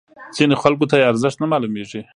ځینو 0.37 0.55
خلکو 0.63 0.85
ته 0.89 0.95
یې 0.99 1.09
ارزښت 1.11 1.37
نه 1.43 1.47
معلومیږي. 1.51 2.01